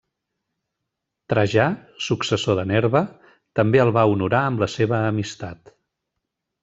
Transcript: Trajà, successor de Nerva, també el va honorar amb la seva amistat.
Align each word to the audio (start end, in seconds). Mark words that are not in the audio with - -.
Trajà, 1.33 1.65
successor 2.05 2.57
de 2.61 2.65
Nerva, 2.71 3.03
també 3.61 3.83
el 3.85 3.93
va 3.99 4.07
honorar 4.15 4.41
amb 4.47 4.65
la 4.65 4.71
seva 4.77 5.03
amistat. 5.11 5.75